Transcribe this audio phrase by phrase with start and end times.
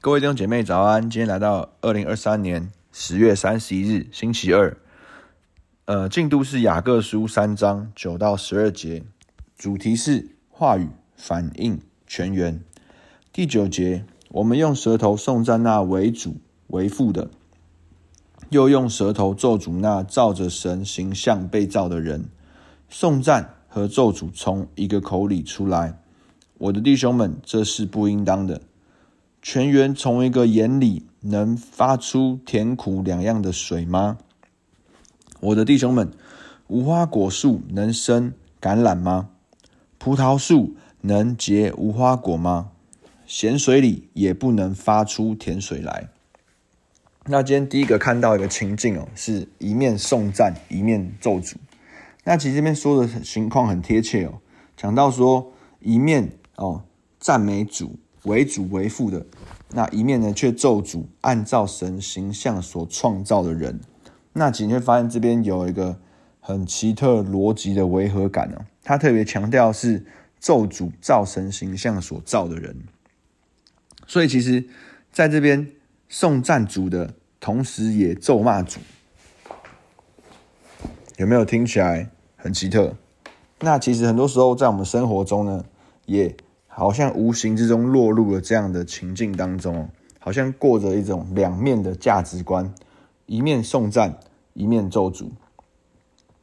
[0.00, 1.10] 各位弟兄姐妹早安！
[1.10, 4.76] 今天来到二零二三年十月三十一日星期二，
[5.86, 9.02] 呃，进度是雅各书三章九到十二节，
[9.56, 12.62] 主题是话语反应全员。
[13.32, 16.36] 第九节，我们用舌头颂赞那为主
[16.68, 17.28] 为父的，
[18.50, 22.26] 又用舌头咒诅那照着神形象被造的人。
[22.88, 26.00] 颂赞和咒诅从一个口里出来，
[26.58, 28.60] 我的弟兄们，这是不应当的。
[29.50, 34.18] 泉源从一个眼里能发出甜苦两样的水吗？
[35.40, 36.12] 我的弟兄们，
[36.66, 39.30] 无花果树能生橄榄吗？
[39.96, 42.72] 葡萄树能结无花果吗？
[43.26, 46.10] 咸水里也不能发出甜水来。
[47.24, 51.54] 那今天第一个看到一个情境哦，是一面颂赞，一面咒诅。
[52.24, 54.42] 那其实这边说的情况很贴切哦，
[54.76, 56.82] 讲到说一面哦
[57.18, 57.98] 赞美主。
[58.28, 59.26] 为主为父的
[59.70, 63.80] 那一面呢，却咒诅按照神形象所创造的人。
[64.34, 65.98] 那你会发现这边有一个
[66.38, 68.64] 很奇特逻辑的违和感哦。
[68.84, 70.06] 他特别强调是
[70.38, 72.76] 咒诅照神形象所造的人。
[74.06, 74.64] 所以其实
[75.10, 75.70] 在这边
[76.08, 78.78] 颂赞主的同时，也咒骂主。
[81.16, 82.94] 有没有听起来很奇特？
[83.60, 85.64] 那其实很多时候在我们生活中呢，
[86.06, 86.36] 也。
[86.78, 89.88] 好像无形之中落入了这样的情境当中，
[90.20, 92.72] 好像过着一种两面的价值观，
[93.26, 94.16] 一面颂赞，
[94.54, 95.26] 一面咒诅。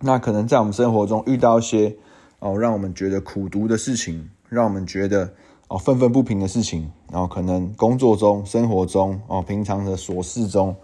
[0.00, 1.94] 那可能在我们生活中遇到一些
[2.38, 5.34] 哦，让我们觉得苦读的事情，让我们觉得
[5.68, 10.74] 哦愤愤不平的事情，然后可能工作中、生活中哦平常的琐事中，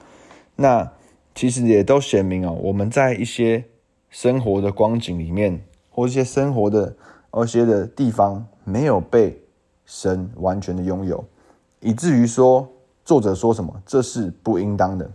[0.57, 0.93] 那
[1.35, 3.65] 其实也都显明哦，我们在一些
[4.11, 6.97] 生活的光景里面，或一些生活的。
[7.31, 9.43] 而些的地方没有被
[9.87, 11.25] 神完全的拥有，
[11.81, 12.69] 以至于说
[13.03, 15.11] 作者说什么，这是不应当的。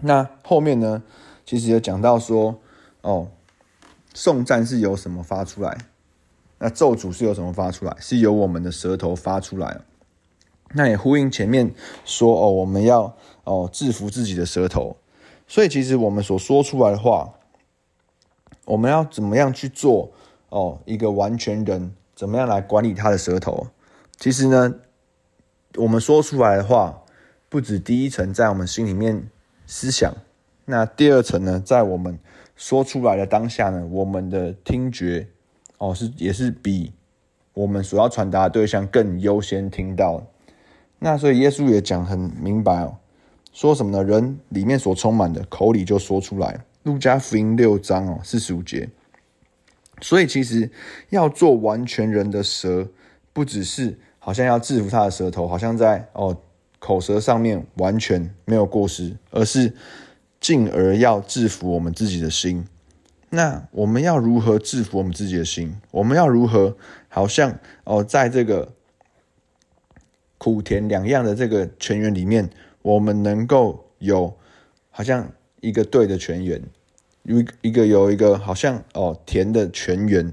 [0.00, 1.02] 那后面呢，
[1.44, 2.58] 其实也讲到说，
[3.02, 3.28] 哦，
[4.14, 5.76] 颂赞是由什么发出来？
[6.58, 7.94] 那咒诅是由什么发出来？
[8.00, 9.82] 是由我们的舌头发出来。
[10.72, 11.74] 那也呼应前面
[12.06, 13.14] 说，哦，我们要
[13.44, 14.96] 哦制服自己的舌头。
[15.46, 17.34] 所以其实我们所说出来的话，
[18.64, 20.10] 我们要怎么样去做？
[20.50, 23.68] 哦，一个完全人怎么样来管理他的舌头？
[24.16, 24.74] 其实呢，
[25.76, 27.02] 我们说出来的话，
[27.48, 29.30] 不止第一层在我们心里面
[29.68, 30.12] 思想，
[30.64, 32.18] 那第二层呢，在我们
[32.56, 35.28] 说出来的当下呢，我们的听觉
[35.78, 36.92] 哦是也是比
[37.54, 40.26] 我们所要传达的对象更优先听到。
[40.98, 42.96] 那所以耶稣也讲很明白哦，
[43.52, 44.02] 说什么呢？
[44.02, 46.64] 人里面所充满的，口里就说出来。
[46.82, 48.88] 路加福音六章哦四十五节。
[50.00, 50.70] 所以，其实
[51.10, 52.88] 要做完全人的舌，
[53.32, 56.36] 不只是好像要制服他的舌头，好像在哦
[56.78, 59.74] 口舌上面完全没有过失，而是
[60.40, 62.64] 进而要制服我们自己的心。
[63.30, 65.76] 那我们要如何制服我们自己的心？
[65.90, 66.76] 我们要如何
[67.08, 68.72] 好像哦，在这个
[70.38, 72.48] 苦甜两样的这个泉源里面，
[72.82, 74.34] 我们能够有
[74.90, 76.62] 好像一个对的泉源。
[77.28, 80.32] 一一个有一个好像哦甜的泉源，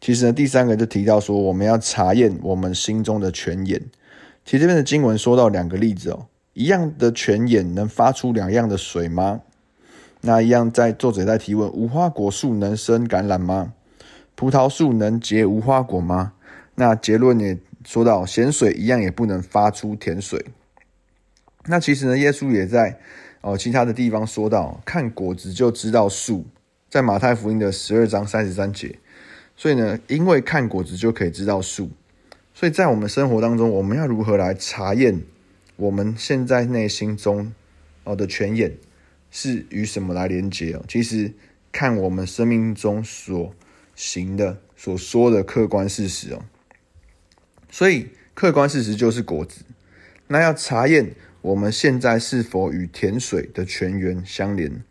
[0.00, 3.78] 其实呢，第三个就提到说，我们要查验我们心中的泉眼。
[4.42, 9.42] 其实这边的经文说到两个例子哦，一样的泉眼能发出两样的水吗？
[10.22, 13.74] 那一样在作者在提问：无花果树能生橄榄吗？
[14.34, 16.32] 葡萄树能结无花果吗？
[16.76, 20.46] 那结论也说到，咸水一样也不能发出甜水。
[21.66, 22.98] 那其实呢，耶稣也在。
[23.42, 26.46] 哦，其他的地方说到看果子就知道树，
[26.88, 28.98] 在马太福音的十二章三十三节。
[29.56, 31.90] 所以呢，因为看果子就可以知道树，
[32.54, 35.20] 所以在我们生活当中，我们要如何来查验
[35.76, 37.52] 我们现在内心中
[38.04, 38.76] 哦的泉眼
[39.30, 40.84] 是与什么来连接哦？
[40.88, 41.32] 其实
[41.72, 43.52] 看我们生命中所
[43.96, 46.44] 行的、所说的客观事实哦。
[47.70, 49.64] 所以客观事实就是果子，
[50.28, 51.16] 那要查验。
[51.42, 54.82] 我们现在是否与甜水的泉源相连？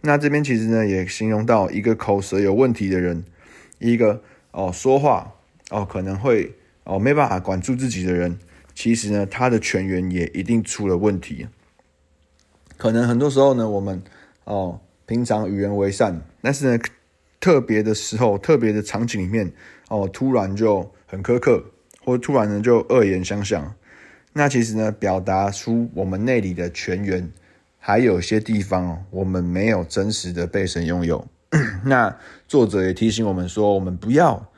[0.00, 3.24] 那这边其实呢，也形容到一个口舌有问题的人，
[3.78, 4.20] 一个
[4.50, 5.34] 哦说话
[5.70, 8.36] 哦可能会哦没办法管住自己的人，
[8.74, 11.46] 其实呢，他的泉源也一定出了问题。
[12.76, 14.02] 可能很多时候呢，我们
[14.42, 16.82] 哦平常与人为善，但是呢，
[17.38, 19.52] 特别的时候、特别的场景里面
[19.88, 21.64] 哦，突然就很苛刻，
[22.04, 23.72] 或突然呢就恶言相向。
[24.32, 27.30] 那其实呢，表达出我们内里的全员，
[27.78, 31.26] 还有些地方哦，我们没有真实的被神拥有。
[31.84, 32.16] 那
[32.48, 34.50] 作者也提醒我们说，我们不要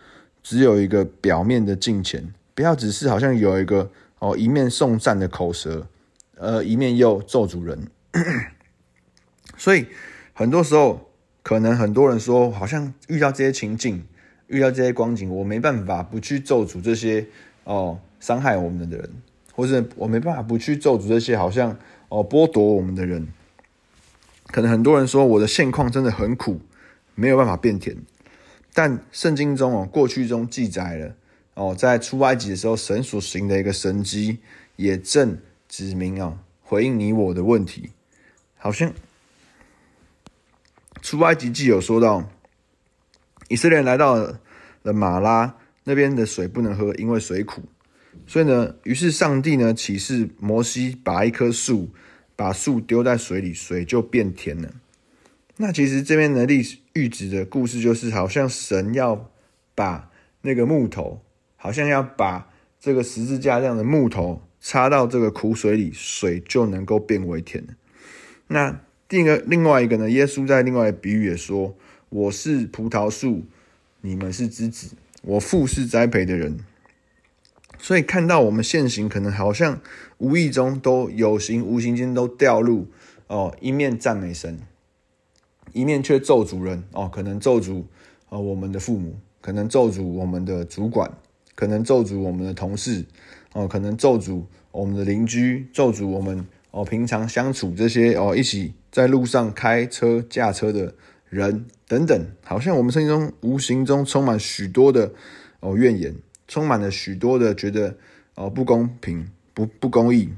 [0.42, 3.90] 只有一个表面的敬虔，不要只是好像有一个
[4.20, 5.88] 哦，一面颂赞的口舌，
[6.36, 7.88] 呃，一面又咒诅人。
[9.58, 9.86] 所以
[10.32, 11.10] 很多时候，
[11.42, 14.04] 可能很多人说，好像遇到这些情境，
[14.46, 17.26] 遇到这些光景，我没办法不去咒诅这些
[17.64, 19.10] 哦伤害我们的人，
[19.54, 21.78] 或者我没办法不去咒诅这些好像
[22.08, 23.28] 哦剥夺我们的人。
[24.46, 26.60] 可能很多人说，我的现况真的很苦，
[27.14, 27.96] 没有办法变甜。
[28.72, 31.14] 但圣经中哦，过去中记载了
[31.54, 34.38] 哦，在出埃及的时候，神所行的一个神迹，
[34.76, 37.90] 也正指明啊，回应你我的问题。
[38.56, 38.92] 好像
[41.02, 42.28] 出埃及记有说到，
[43.48, 44.16] 以色列来到
[44.82, 47.62] 了马拉那边的水不能喝，因为水苦。
[48.26, 51.90] 所以呢，于是上帝呢启示摩西，把一棵树，
[52.34, 54.72] 把树丢在水里，水就变甜了。
[55.56, 59.30] 那其实这边的历史预指的故事，就是好像神要
[59.74, 60.10] 把
[60.42, 61.22] 那个木头，
[61.56, 62.50] 好像要把
[62.80, 67.64] 这个十字架这样的木头插到这个苦水里，水就能够变为甜。
[68.48, 71.76] 那第一个另外一个呢，耶稣在另外一比喻也说
[72.08, 73.44] ：“我是葡萄树，
[74.00, 76.58] 你们是枝子，我父是栽培的人。”
[77.84, 79.78] 所以看到我们现行，可能好像
[80.16, 82.86] 无意中都有形无形间都掉入
[83.26, 84.58] 哦，一面赞美神。
[85.74, 87.82] 一面却咒诅人哦，可能咒诅
[88.30, 91.10] 呃我们的父母，可能咒诅我们的主管，
[91.54, 93.04] 可能咒诅我们的同事
[93.52, 100.94] 哦，可能咒诅我们的邻居，咒诅我们哦平常相处这些哦一起在路上开车驾车的
[101.28, 105.12] 人等等，好像我们生命中无形中充满许多的
[105.60, 106.14] 哦怨言，
[106.46, 107.96] 充满了许多的觉得
[108.34, 110.34] 哦不公平不不公义。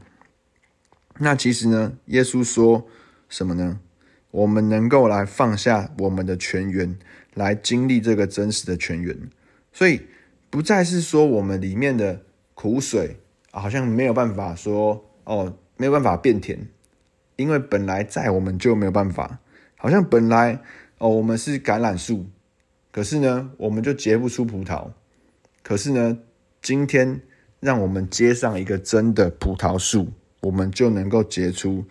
[1.18, 2.86] 那其实呢，耶稣说
[3.28, 3.80] 什么呢？
[4.32, 6.98] 我们能够来放下我们的泉源，
[7.32, 9.30] 来经历这个真实的泉源，
[9.72, 10.02] 所以
[10.50, 12.20] 不再是说我们里面的
[12.52, 13.18] 苦水
[13.50, 16.68] 好像没有办法说哦，没有办法变甜，
[17.36, 19.38] 因为本来在我们就没有办法，
[19.78, 20.60] 好像本来
[20.98, 22.26] 哦我们是橄榄树，
[22.92, 24.90] 可是呢我们就结不出葡萄，
[25.66, 26.16] 可是呢
[26.62, 27.20] 今天
[27.58, 31.84] 让我们接上一个真的葡萄树，我们就能够结出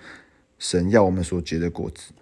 [0.57, 2.13] 神要我们所结的果子。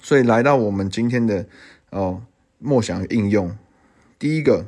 [0.00, 1.44] 所以来到我们今天的
[1.90, 2.22] 哦
[2.58, 3.58] 默想应用，
[4.16, 4.66] 第一个，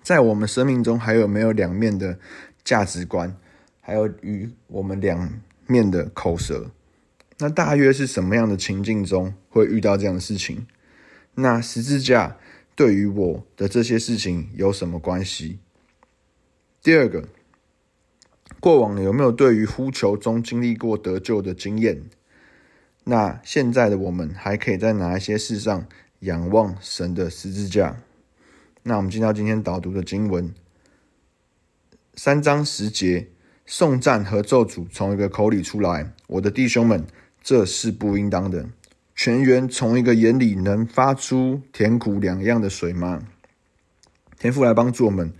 [0.00, 2.16] 在我们生命中还有没有两面的
[2.62, 3.36] 价值观，
[3.80, 5.28] 还有与我们两
[5.66, 6.70] 面的口舌？
[7.38, 10.68] 那大约是什么样的情境中会遇到这样的事情？
[11.34, 12.36] 那十字架
[12.76, 15.58] 对于我的这些事情有什么关系？
[16.82, 17.26] 第二个，
[18.60, 22.04] 过往有没有对于呼求中经历过得救的经验？
[23.04, 25.86] 那现在的我们还可以在哪一些事上
[26.18, 28.02] 仰望神的十字架？
[28.82, 30.54] 那我们进到今天导读的经文，
[32.14, 33.28] 三章十节，
[33.64, 37.06] 颂赞和咒诅从一个口里出来，我的弟兄们，
[37.42, 38.68] 这是不应当的。
[39.18, 43.22] 泉源从一个眼里能发出甜苦两样的水吗？
[44.38, 45.32] 天父来帮助我们，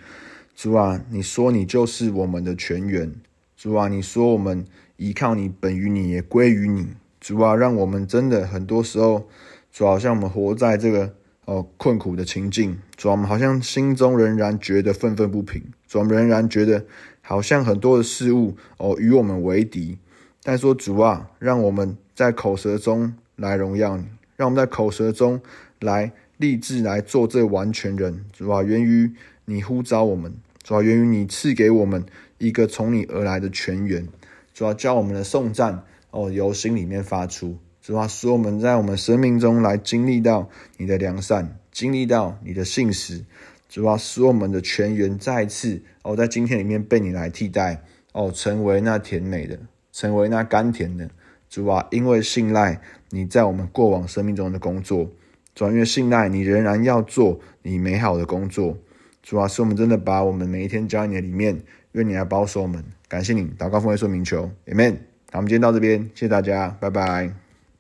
[0.55, 3.15] 主啊，你说你就是我们的泉源，
[3.55, 4.65] 主啊，你说我们
[4.97, 6.95] 依靠你，本于你，也归于你。
[7.21, 9.29] 主啊，让我们真的很多时候，
[9.71, 11.15] 主好像我们活在这个
[11.45, 16.87] 哦困苦的情境，主我们好像心中仍然觉得愤愤不平，主我们仍然觉得
[17.21, 19.99] 好像很多的事物哦与我们为敌。
[20.43, 25.41] 但说主啊，让我们在口舌中来荣耀你，让我们在口舌中
[25.81, 28.25] 来立志来做这完全人。
[28.33, 29.13] 主啊，源于
[29.45, 32.05] 你呼召我们，主啊，源于你赐给我们
[32.39, 34.09] 一个从你而来的泉源。
[34.53, 35.85] 主啊，教我们的颂赞。
[36.13, 43.23] 哦，由心里面发出，主啊，使我们在我们生命中来经历到你的良善，经历到你的信实，
[43.69, 49.59] 主啊，使我们的泉源再次哦，在今天里面被你来替代哦，成为那甜美的，
[49.93, 51.11] 成为那甘甜的，
[51.57, 55.11] 主啊，因为信赖你在我们过往生命中的工作，
[55.55, 58.77] 主啊，因为信赖你仍然要做你美好的工作，
[59.23, 64.97] 主啊，是我们真的把我们每一天交在你的里面，愿你来保守我们，感谢你，祷告奉耶稣名求，Amen。
[65.33, 67.46] 那我们今天到这边，谢谢大家，拜拜。